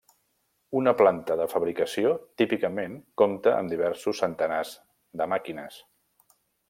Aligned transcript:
Una 0.77 0.93
planta 1.01 1.35
de 1.41 1.45
fabricació 1.51 2.13
típicament 2.43 2.95
compta 3.23 3.53
amb 3.59 3.75
diversos 3.75 4.23
centenars 4.25 4.73
de 5.23 5.29
màquines. 5.35 5.79